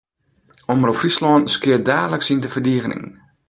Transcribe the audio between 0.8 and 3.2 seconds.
Fryslân skeat daliks yn de ferdigening.